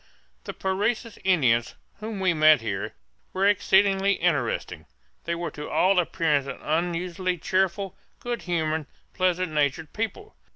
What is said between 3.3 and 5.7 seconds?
were exceedingly interesting. They were to